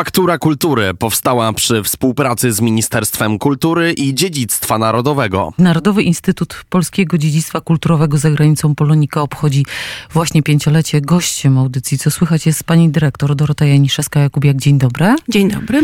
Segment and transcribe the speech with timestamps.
[0.00, 5.52] Faktura Kultury powstała przy współpracy z Ministerstwem Kultury i Dziedzictwa Narodowego.
[5.58, 9.64] Narodowy Instytut Polskiego Dziedzictwa Kulturowego za granicą Polonika obchodzi
[10.12, 11.00] właśnie pięciolecie.
[11.00, 14.56] Gościem audycji, co słychać, jest pani dyrektor Dorota Janiszewska-Jakubiak.
[14.56, 15.14] Dzień dobry.
[15.28, 15.82] Dzień dobry.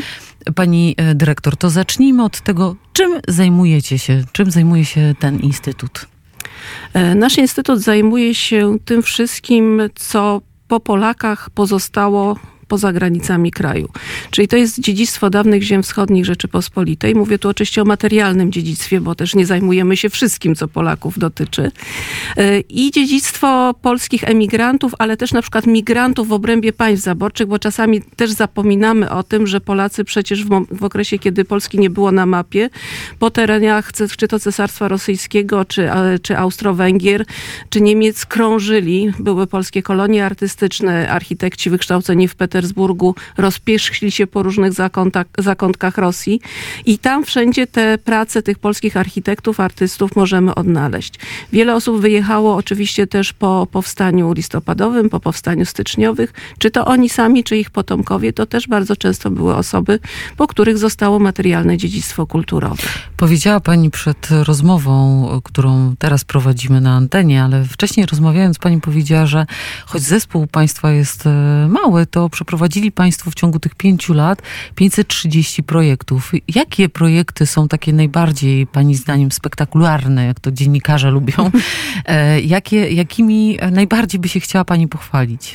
[0.55, 6.07] Pani e, dyrektor, to zacznijmy od tego, czym zajmujecie się, czym zajmuje się ten instytut?
[6.93, 12.37] E, nasz instytut zajmuje się tym wszystkim, co po Polakach pozostało
[12.69, 13.89] poza granicami kraju.
[14.31, 17.15] Czyli to jest dziedzictwo dawnych ziem wschodnich Rzeczypospolitej.
[17.15, 21.71] Mówię tu oczywiście o materialnym dziedzictwie, bo też nie zajmujemy się wszystkim, co Polaków dotyczy.
[22.37, 27.59] E, I dziedzictwo polskich emigrantów, ale też na przykład migrantów w obrębie państw zaborczych, bo
[27.59, 32.13] czasami też zapominamy o tym, że Polacy przecież w, w okresie, kiedy Polski nie było
[32.13, 32.71] na mapie,
[33.19, 35.89] po terenach czy to Cesarstwa Rosyjskiego, czy,
[36.23, 37.25] czy Austro-Węgier,
[37.71, 39.13] czy Niemiec krążyli.
[39.19, 45.99] Były polskie kolonie artystyczne, architekci wykształceni w Petersburgu, Petersburgu, rozpieszli się po różnych zakątkach, zakątkach
[45.99, 46.41] Rosji
[46.87, 51.15] i tam wszędzie te prace tych polskich architektów, artystów możemy odnaleźć.
[51.53, 57.45] Wiele osób wyjechało oczywiście też po powstaniu listopadowym, po powstaniu styczniowych, czy to oni sami,
[57.45, 59.99] czy ich potomkowie, to też bardzo często były osoby,
[60.37, 62.83] po których zostało materialne dziedzictwo kulturowe.
[63.17, 69.47] Powiedziała Pani przed rozmową, którą teraz prowadzimy na antenie, ale wcześniej rozmawiając Pani powiedziała, że
[69.87, 74.43] choć zespół Państwa jest e, mały, to przeprowadzili Państwo w ciągu tych pięciu lat
[74.75, 76.33] 530 projektów.
[76.55, 81.51] Jakie projekty są takie najbardziej, Pani zdaniem, spektakularne, jak to dziennikarze lubią?
[82.07, 85.55] E, jakie, jakimi najbardziej by się chciała Pani pochwalić?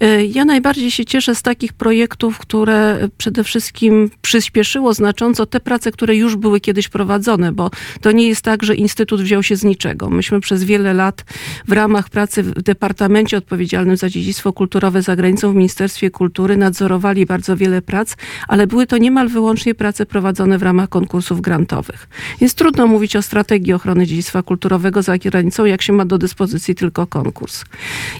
[0.00, 5.92] E, ja najbardziej się cieszę z takich projektów, które przede wszystkim przyspieszyło znacząco te prace,
[5.92, 9.64] które już były kiedyś prowadzone, bo to nie jest tak, że Instytut wziął się z
[9.64, 10.10] niczego.
[10.10, 11.24] Myśmy przez wiele lat
[11.68, 16.25] w ramach pracy w Departamencie Odpowiedzialnym za Dziedzictwo Kulturowe za granicą w Ministerstwie Kultury
[16.56, 18.16] nadzorowali bardzo wiele prac,
[18.48, 22.08] ale były to niemal wyłącznie prace prowadzone w ramach konkursów grantowych.
[22.40, 26.74] Jest trudno mówić o strategii ochrony dziedzictwa kulturowego za granicą, jak się ma do dyspozycji
[26.74, 27.64] tylko konkurs.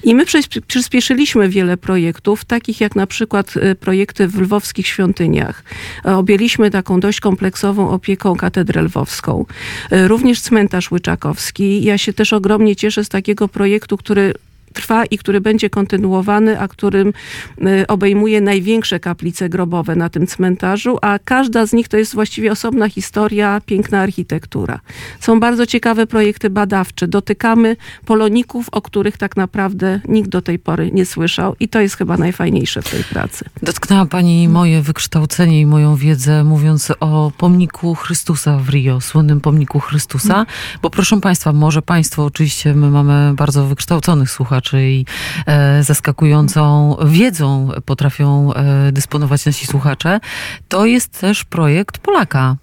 [0.04, 0.24] I my
[0.66, 5.64] przyspieszyliśmy wiele projektów, takich jak na przykład y, projekty w lwowskich świątyniach.
[6.04, 9.44] Objęliśmy taką dość kompleksową opieką katedrę lwowską.
[9.92, 11.84] Y, również cmentarz łyczakowski.
[11.84, 14.34] Ja się też ogromnie cieszę z takiego projektu, który
[14.76, 20.98] trwa i który będzie kontynuowany, a którym y, obejmuje największe kaplice grobowe na tym cmentarzu,
[21.02, 24.80] a każda z nich to jest właściwie osobna historia, piękna architektura.
[25.20, 27.08] Są bardzo ciekawe projekty badawcze.
[27.08, 31.96] Dotykamy poloników, o których tak naprawdę nikt do tej pory nie słyszał i to jest
[31.96, 33.44] chyba najfajniejsze w tej pracy.
[33.62, 39.80] Dotknęła Pani moje wykształcenie i moją wiedzę, mówiąc o pomniku Chrystusa w Rio, słynnym pomniku
[39.80, 40.46] Chrystusa,
[40.82, 45.06] bo proszę Państwa, może Państwo, oczywiście my mamy bardzo wykształconych słuchaczy, słuchaczy i
[45.46, 50.20] e, zaskakującą wiedzą potrafią e, dysponować nasi słuchacze,
[50.68, 52.56] to jest też projekt Polaka.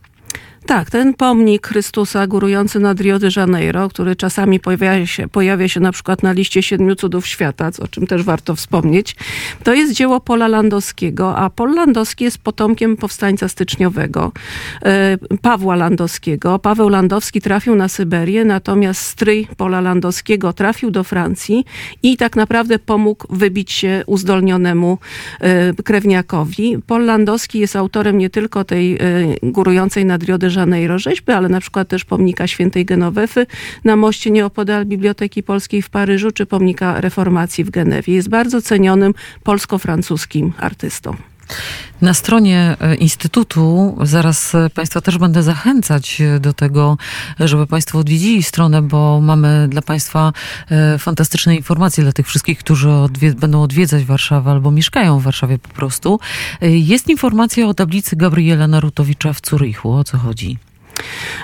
[0.65, 5.79] Tak, ten pomnik Chrystusa górujący nad Rio de Janeiro, który czasami pojawia się, pojawia się
[5.79, 9.15] na przykład na liście siedmiu cudów świata, o czym też warto wspomnieć,
[9.63, 14.31] to jest dzieło Pola Landowskiego, a Pol Landowski jest potomkiem powstańca styczniowego,
[14.85, 16.59] e, Pawła Landowskiego.
[16.59, 21.65] Paweł Landowski trafił na Syberię, natomiast stryj Pola Landowskiego trafił do Francji
[22.03, 24.97] i tak naprawdę pomógł wybić się uzdolnionemu
[25.39, 26.77] e, krewniakowi.
[26.87, 28.99] Pol Landowski jest autorem nie tylko tej e,
[29.43, 33.45] górującej nad Rio de Janeiro rzeźby, ale na przykład też pomnika świętej Genowefy
[33.83, 38.13] na moście nieopodal Biblioteki Polskiej w Paryżu, czy pomnika reformacji w Genewie.
[38.13, 41.15] Jest bardzo cenionym polsko-francuskim artystą.
[42.01, 46.97] Na stronie e, Instytutu zaraz e, Państwa też będę zachęcać e, do tego,
[47.39, 50.33] żeby Państwo odwiedzili stronę, bo mamy dla Państwa
[50.99, 52.89] fantastyczne informacje dla tych wszystkich, którzy
[53.39, 56.19] będą odwiedzać Warszawę albo mieszkają w Warszawie po prostu.
[56.61, 59.91] Jest informacja o tablicy Gabriela Narutowicza w Curychu.
[59.91, 60.57] O co chodzi?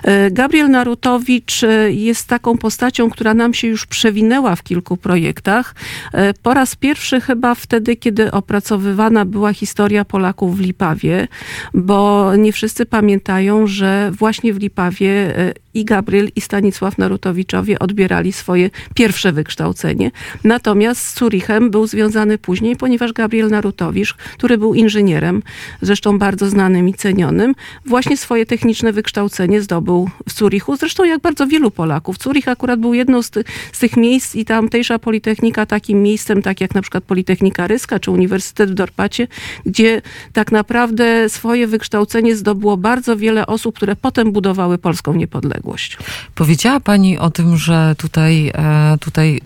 [0.04, 5.76] E, Gabriel Narutowicz e, jest taką postacią, która nam się już przewinęła w kilku projektach.
[6.14, 11.28] E, po raz pierwszy chyba wtedy, kiedy opracowywana była historia Polaków w Lipawie,
[11.74, 15.34] bo nie wszyscy pamiętają, że właśnie w Lipawie
[15.80, 20.12] i Gabriel i Stanisław Narutowiczowie odbierali swoje pierwsze wykształcenie.
[20.44, 25.42] Natomiast z Zurichem był związany później, ponieważ Gabriel Narutowicz, który był inżynierem,
[25.82, 27.56] zresztą bardzo znanym i cenionym,
[27.86, 30.76] właśnie swoje techniczne wykształcenie zdobył w Zurichu.
[30.76, 32.16] Zresztą jak bardzo wielu Polaków.
[32.24, 36.62] Zurich akurat był jedną z, ty z tych miejsc i tamtejsza Politechnika takim miejscem, tak
[36.62, 39.28] jak na przykład Politechnika Ryska czy Uniwersytet w Dorpacie,
[39.66, 40.02] gdzie
[40.34, 45.69] tak naprawdę swoje wykształcenie zdobyło bardzo wiele osób, które potem budowały polską niepodległość.
[45.70, 45.98] Niepodległość.
[46.36, 49.42] Powiedziała Pani o tym, że tutaj, e, tutaj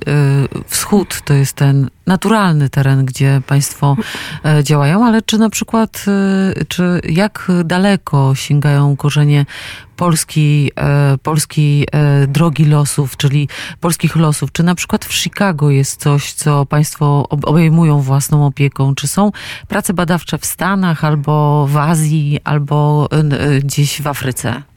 [0.67, 3.97] wschód to jest ten naturalny teren, gdzie Państwo
[4.63, 6.05] działają, ale czy na przykład,
[6.67, 9.45] czy jak daleko sięgają korzenie
[9.95, 10.71] Polski,
[11.23, 11.87] polskiej
[12.27, 13.49] drogi losów, czyli
[13.79, 14.51] polskich losów?
[14.51, 18.95] Czy na przykład w Chicago jest coś, co Państwo obejmują własną opieką?
[18.95, 19.31] Czy są
[19.67, 23.09] prace badawcze w Stanach, albo w Azji, albo
[23.63, 24.72] gdzieś w Afryce?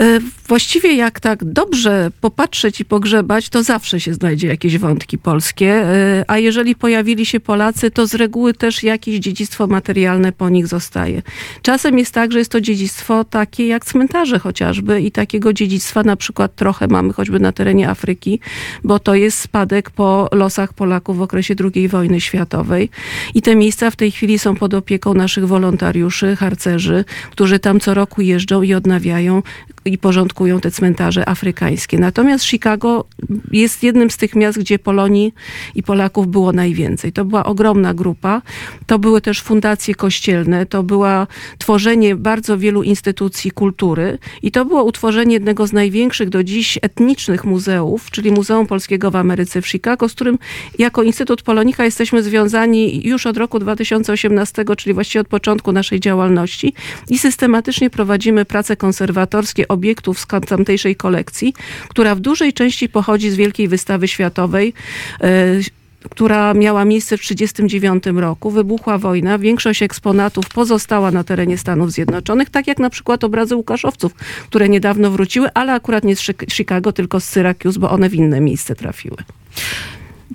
[0.00, 5.68] E, właściwie jak tak dobrze popatrzeć i pogrzebać, to zawsze się znajdzie jakieś wątki polskie,
[5.68, 10.66] e, a jeżeli pojawili się Polacy, to z reguły też jakieś dziedzictwo materialne po nich
[10.66, 11.22] zostaje.
[11.62, 16.16] Czasem jest tak, że jest to dziedzictwo takie jak cmentarze chociażby i takiego dziedzictwa na
[16.16, 18.40] przykład trochę mamy choćby na terenie Afryki,
[18.84, 22.90] bo to jest spadek po losach Polaków w okresie II wojny światowej
[23.34, 27.94] i te miejsca w tej chwili są pod opieką naszych wolontariuszy, harcerzy, którzy tam co
[27.94, 29.42] roku jeżdżą i odnawiają
[29.84, 31.98] i porządkują te cmentarze afrykańskie.
[31.98, 33.04] Natomiast Chicago
[33.52, 35.34] jest jednym z tych miast, gdzie Polonii
[35.74, 37.12] i Polaków było najwięcej.
[37.12, 38.42] To była ogromna grupa.
[38.86, 41.26] To były też fundacje kościelne, to było
[41.58, 47.44] tworzenie bardzo wielu instytucji kultury i to było utworzenie jednego z największych do dziś etnicznych
[47.44, 50.38] muzeów, czyli Muzeum Polskiego w Ameryce w Chicago, z którym
[50.78, 56.74] jako Instytut Polonika jesteśmy związani już od roku 2018, czyli właściwie od początku naszej działalności
[57.10, 61.54] i systematycznie prowadzimy prace konserwatorskie obiektów z tamtejszej kolekcji,
[61.88, 64.74] która w dużej części pochodzi z Wielkiej Wystawy Światowej
[65.20, 65.60] e,
[66.10, 68.50] która miała miejsce w 1939 roku.
[68.50, 74.14] Wybuchła wojna, większość eksponatów pozostała na terenie Stanów Zjednoczonych, tak jak na przykład obrazy Łukaszowców,
[74.46, 76.22] które niedawno wróciły, ale akurat nie z
[76.52, 79.16] Chicago, tylko z Syracuse, bo one w inne miejsce trafiły.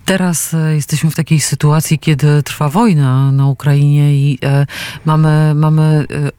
[0.06, 4.66] Teraz e, jesteśmy w takiej sytuacji, kiedy trwa wojna na Ukrainie i e,
[5.06, 6.32] mamy, mamy e,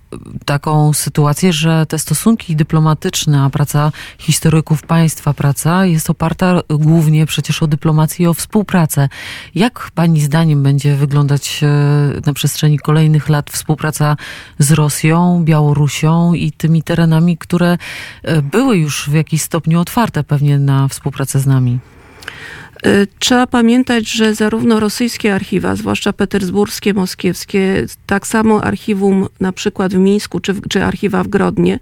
[0.44, 7.62] taką sytuację, że te stosunki dyplomatyczne, a praca historyków państwa, praca jest oparta głównie przecież
[7.62, 9.08] o dyplomację i o współpracę.
[9.54, 11.60] Jak pani zdaniem będzie wyglądać
[12.26, 14.16] na przestrzeni kolejnych lat współpraca
[14.58, 17.78] z Rosją, Białorusią i tymi terenami, które
[18.42, 21.78] były już w jakiś stopniu otwarte pewnie na współpracę z nami?
[22.86, 29.94] Y, trzeba pamiętać, że zarówno rosyjskie archiwa, zwłaszcza petersburskie, moskiewskie, tak samo archiwum na przykład
[29.94, 31.78] w Mińsku czy, czy archiwa w Grodnie,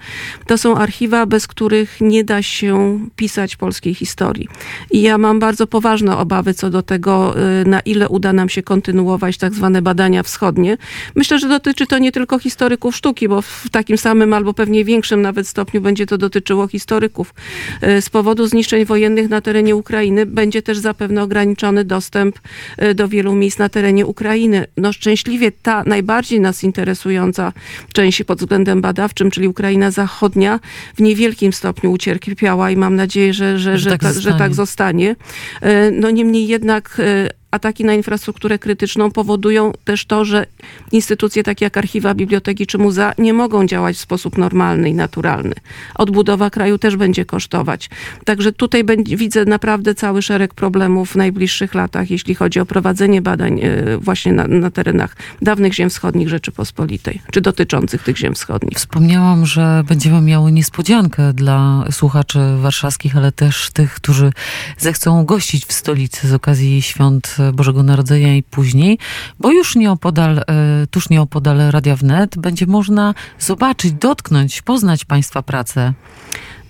[0.47, 4.49] to są archiwa, bez których nie da się pisać polskiej historii.
[4.91, 8.63] I ja mam bardzo poważne obawy co do tego, y, na ile uda nam się
[8.63, 10.79] kontynuować tak zwane badania wschodnie.
[11.15, 15.23] Myślę, że dotyczy to nie tylko historyków sztuki, bo w takim samym albo pewnie większym
[15.23, 17.35] nawet stopniu będzie to dotyczyło historyków.
[17.83, 22.39] Y, z powodu zniszczeń wojennych na terenie Ukrainy będzie też zapewne ograniczony dostęp
[22.83, 24.67] y, do wielu miejsc na terenie Ukrainy.
[24.77, 27.53] No szczęśliwie ta najbardziej nas interesująca
[27.93, 30.61] część pod względem badawczym, czyli Ukraina Zachodnia,
[30.95, 34.55] w niewielkim stopniu ucierpiała i mam nadzieję, że, że, że, że, tak, ta, że tak
[34.55, 35.11] zostanie.
[35.11, 40.47] Y, no niemniej jednak y, ataki na infrastrukturę krytyczną powodują też to, że
[40.93, 45.55] instytucje takie jak archiwa, biblioteki czy muzea nie mogą działać w sposób normalny i naturalny.
[45.95, 47.91] Odbudowa kraju też będzie kosztować.
[48.25, 53.23] Także tutaj będzie, widzę naprawdę cały szereg problemów w najbliższych latach, jeśli chodzi o prowadzenie
[53.23, 58.79] badań e, właśnie na, na terenach dawnych ziem wschodnich Rzeczypospolitej, czy dotyczących tych ziem wschodnich.
[58.79, 64.33] Wspomniałam, że będziemy miały niespodziankę dla słuchaczy warszawskich, ale też tych, którzy
[64.79, 68.99] zechcą gościć w stolicy z okazji świąt Bożego Narodzenia i później,
[69.41, 70.45] bo już nieopodal, e,
[70.91, 75.93] tuż nieopodal Radia Wnet będzie można zobaczyć, dotknąć, poznać Państwa pracę.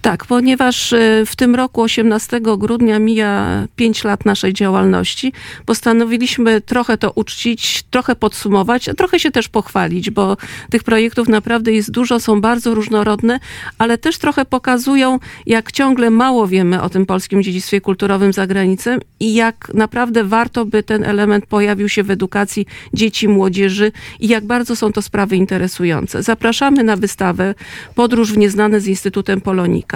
[0.07, 5.33] Tak, ponieważ e, w tym roku 18 grudnia mija 5 lat naszej działalności,
[5.65, 10.37] postanowiliśmy trochę to uczcić, trochę podsumować, a trochę się też pochwalić, bo
[10.71, 13.41] tych projektów naprawdę jest dużo, są bardzo różnorodne,
[13.79, 18.99] ale też trochę pokazują, jak ciągle mało wiemy o tym polskim dziedzictwie kulturowym za granicą
[19.21, 24.45] i jak naprawdę warto by ten element pojawił się w edukacji dzieci, młodzieży i jak
[24.45, 26.23] bardzo są to sprawy interesujące.
[26.23, 27.55] Zapraszamy na wystawę
[27.95, 29.96] Podróż w nieznane z Instytutem Polonika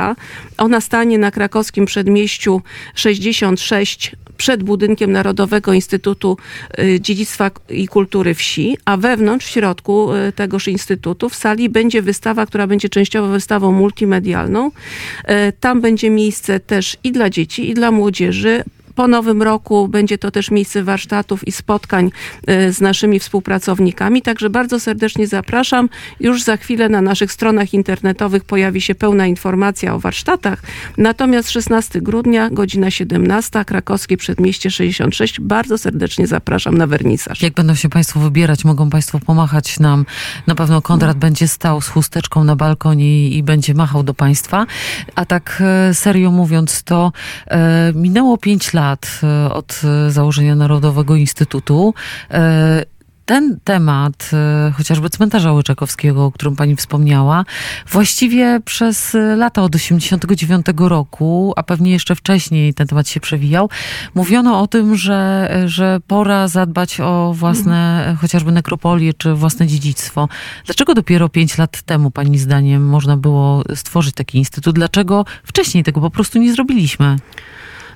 [0.58, 2.62] ona stanie na krakowskim przedmieściu
[2.94, 6.36] 66 przed budynkiem Narodowego Instytutu
[6.78, 12.02] y, Dziedzictwa i Kultury Wsi, a wewnątrz, w środku y, tegoż instytutu, w sali będzie
[12.02, 14.70] wystawa, która będzie częściowo wystawą multimedialną.
[14.70, 18.64] Y, tam będzie miejsce też i dla dzieci, i dla młodzieży
[19.00, 22.10] po nowym roku będzie to też miejsce warsztatów i spotkań
[22.46, 25.88] e, z naszymi współpracownikami, także bardzo serdecznie zapraszam.
[26.20, 30.62] Już za chwilę na naszych stronach internetowych pojawi się pełna informacja o warsztatach.
[30.98, 35.40] Natomiast 16 grudnia, godzina 17, Krakowskie Przedmieście 66.
[35.40, 37.42] Bardzo serdecznie zapraszam na wernisaż.
[37.42, 40.04] Jak będą się Państwo wybierać, mogą Państwo pomachać nam.
[40.46, 41.20] Na pewno Konrad No.
[41.20, 44.66] będzie stał z chusteczką na balkonie i, będzie machał do Państwa.
[45.14, 47.12] A tak e, serio mówiąc, to
[47.46, 48.89] e, minęło pięć lat
[49.22, 51.94] e, od e, założenia Narodowego Instytutu.
[52.30, 52.84] E,
[53.26, 54.30] ten temat,
[54.76, 57.44] chociażby cmentarza Łyczakowskiego, o którym pani wspomniała,
[57.88, 63.70] właściwie przez lata od 89 roku, a pewnie jeszcze wcześniej ten temat się przewijał,
[64.14, 70.28] mówiono o tym, że, że pora zadbać o własne chociażby nekropolie czy własne dziedzictwo.
[70.66, 74.74] Dlaczego dopiero pięć lat temu, pani zdaniem, można było stworzyć taki instytut?
[74.74, 77.16] Dlaczego wcześniej tego po prostu nie zrobiliśmy?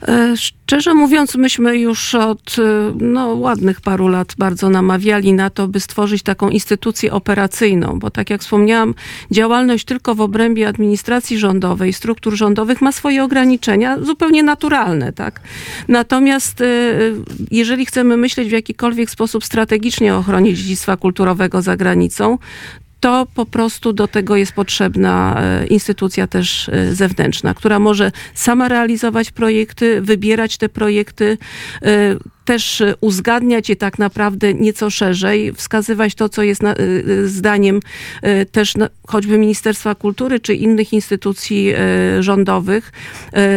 [0.02, 0.34] E,
[0.64, 5.80] Szczerze mówiąc, myśmy już od e, no, ładnych paru lat bardzo namawiali na to, by
[5.80, 8.94] stworzyć taką instytucję operacyjną, bo tak jak wspomniałam,
[9.30, 15.40] działalność tylko w obrębie administracji rządowej, struktur rządowych ma swoje ograniczenia, zupełnie naturalne, tak?
[15.88, 16.64] Natomiast e,
[17.50, 22.38] jeżeli chcemy myśleć w jakikolwiek sposób strategicznie o ochronie dziedzictwa kulturowego za granicą,
[23.04, 28.68] to po prostu do tego jest potrzebna e, instytucja też e, zewnętrzna, która może sama
[28.68, 31.38] realizować projekty, wybierać te projekty,
[31.82, 36.74] e, też e, uzgadniać je tak naprawdę nieco szerzej, wskazywać to, co jest na, e,
[36.74, 37.80] e, zdaniem
[38.52, 38.74] też
[39.08, 41.74] choćby Ministerstwa Kultury czy innych instytucji
[42.20, 42.92] rządowych,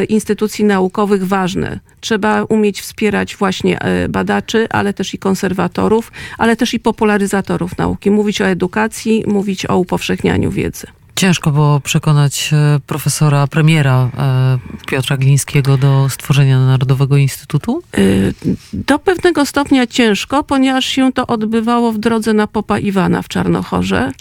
[0.10, 1.80] instytucji naukowych ważne.
[2.00, 3.80] Trzeba umieć wspierać właśnie
[4.10, 8.12] badaczy, ale też i konserwatorów, ale też i popularyzatorów nauki.
[8.12, 10.88] Mówić o edukacji, mówić o upowszechnianiu wiedzy.
[11.18, 14.58] Ciężko było przekonać e, profesora, premiera e,
[14.88, 17.84] Piotra Glińskiego do stworzenia Narodowego Instytutu?
[17.98, 18.34] Y,
[18.74, 24.12] Do pewnego stopnia ciężko, ponieważ się to odbywało w drodze na Popa Iwana w Czarnochorze,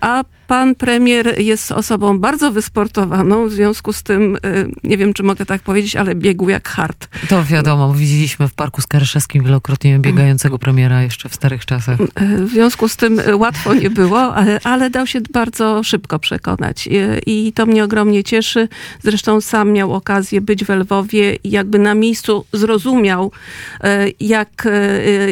[0.00, 4.36] a pan premier jest osobą bardzo wysportowaną, w związku z tym,
[4.84, 7.08] nie wiem czy mogę tak powiedzieć, ale biegł jak hart.
[7.28, 11.98] To wiadomo, widzieliśmy w Parku Skaryszewskim wielokrotnie biegającego premiera jeszcze w starych czasach.
[12.46, 16.88] W związku z tym łatwo nie było, ale, ale dał się bardzo szybko przekonać
[17.26, 18.68] i to mnie ogromnie cieszy.
[19.02, 23.32] Zresztą sam miał okazję być w Lwowie i jakby na miejscu zrozumiał,
[23.84, 24.68] y, jak,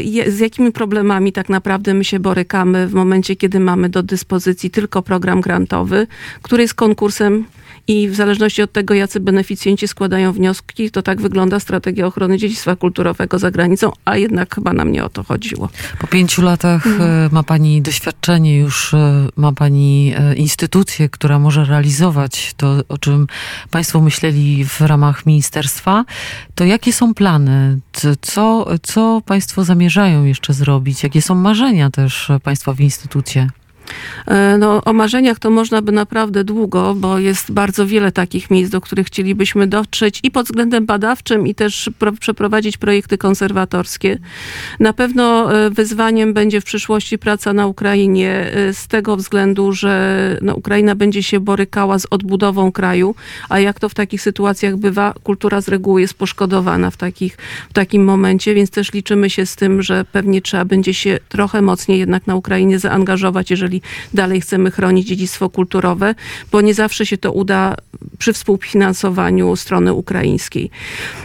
[0.04, 4.70] je- z jakimi problemami tak naprawdę my się borykamy w momencie, kiedy mamy do dyspozycji
[4.70, 6.06] tylko program grantowy,
[6.42, 7.44] który jest konkursem
[7.88, 12.76] i w zależności od tego, jacy beneficjenci składają wnioski, to tak wygląda strategia ochrony dziedzictwa
[12.76, 15.68] kulturowego za granicą, a jednak chyba nam nie o to chodziło.
[15.98, 21.64] Po pięciu latach e, ma pani doświadczenie, już e, ma pani e, instytucję, która może
[21.64, 23.26] realizować to, o czym
[23.70, 26.04] państwo myśleli w ramach ministerstwa.
[26.54, 27.80] To jakie są plany?
[28.20, 31.02] Co, co państwo zamierzają jeszcze zrobić?
[31.02, 33.50] Jakie są marzenia też państwa w instytucie?
[34.26, 38.70] E, No, o marzeniach to można by naprawdę długo, bo jest bardzo wiele takich miejsc,
[38.72, 44.18] do których chcielibyśmy dotrzeć i pod względem badawczym, i też pro, przeprowadzić projekty konserwatorskie.
[44.80, 50.18] Na pewno e, wyzwaniem będzie w przyszłości praca na Ukrainie e, z tego względu, że
[50.42, 53.14] no, Ukraina będzie się borykała z odbudową kraju,
[53.48, 57.36] a jak to w takich sytuacjach bywa, kultura z reguły jest poszkodowana w, takich,
[57.70, 61.62] w takim momencie, więc też liczymy się z tym, że pewnie trzeba będzie się trochę
[61.62, 63.77] mocniej jednak na Ukrainie zaangażować, jeżeli
[64.14, 66.14] dalej chcemy chronić dziedzictwo kulturowe,
[66.52, 67.74] bo nie zawsze się to uda
[68.18, 70.70] przy współfinansowaniu strony ukraińskiej.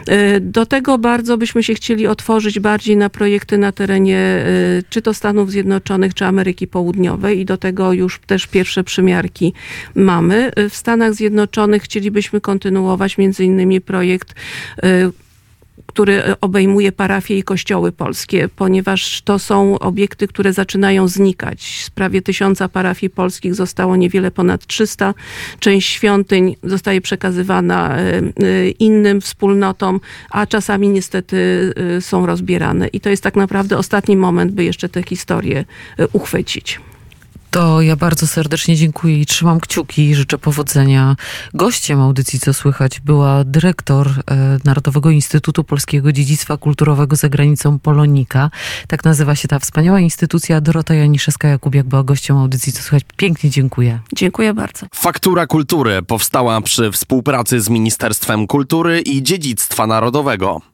[0.07, 4.45] E, Do tego bardzo byśmy się chcieli otworzyć bardziej na projekty na terenie e,
[4.89, 9.53] czy to Stanów Zjednoczonych, czy Ameryki Południowej i do tego już też pierwsze przymiarki
[9.95, 10.51] mamy.
[10.55, 14.35] E, W Stanach Zjednoczonych chcielibyśmy kontynuować między innymi projekt
[15.85, 21.83] który obejmuje parafie i kościoły polskie, ponieważ to są obiekty, które zaczynają znikać.
[21.85, 25.13] Z prawie tysiąca parafii polskich zostało niewiele ponad 300.
[25.59, 29.99] Część świątyń zostaje przekazywana e, e, innym wspólnotom,
[30.29, 32.87] a czasami niestety e, są rozbierane.
[32.87, 35.65] I to jest tak naprawdę ostatni moment, by jeszcze tę historię
[36.13, 36.79] uchwycić.
[37.53, 41.15] To ja bardzo serdecznie dziękuję i trzymam kciuki i życzę powodzenia.
[41.53, 48.49] Gościem audycji Co Słychać była dyrektor e, Narodowego Instytutu Polskiego Dziedzictwa Kulturowego za granicą Polonika.
[48.87, 50.61] Tak nazywa się ta wspaniała instytucja.
[50.61, 53.03] Dorota Janiszewska-Jakubiak była gościem audycji Co Słychać.
[53.17, 53.99] Pięknie dziękuję.
[54.15, 54.85] Dziękuję bardzo.
[54.95, 60.72] Faktura Kultury powstała przy współpracy z Ministerstwem Kultury i Dziedzictwa Narodowego.